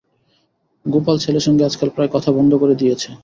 [0.85, 3.09] গোপাল ছেলের সঙ্গে আজকাল প্রায় কথা বন্ধ করিয়া দিয়াছে।